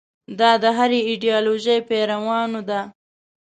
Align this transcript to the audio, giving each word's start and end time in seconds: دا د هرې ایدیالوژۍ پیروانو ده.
دا 0.39 0.51
د 0.63 0.65
هرې 0.77 0.99
ایدیالوژۍ 1.09 1.79
پیروانو 1.89 2.61
ده. 2.69 2.81